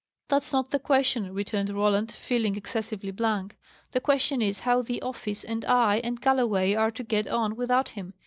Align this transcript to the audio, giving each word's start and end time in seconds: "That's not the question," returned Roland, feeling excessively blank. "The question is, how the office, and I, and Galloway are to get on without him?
"That's 0.29 0.51
not 0.51 0.71
the 0.71 0.79
question," 0.79 1.31
returned 1.31 1.69
Roland, 1.69 2.11
feeling 2.11 2.55
excessively 2.55 3.11
blank. 3.11 3.55
"The 3.91 4.01
question 4.01 4.41
is, 4.41 4.61
how 4.61 4.81
the 4.81 4.99
office, 5.03 5.43
and 5.43 5.63
I, 5.65 5.97
and 5.99 6.19
Galloway 6.19 6.73
are 6.73 6.89
to 6.89 7.03
get 7.03 7.27
on 7.27 7.55
without 7.55 7.89
him? 7.89 8.15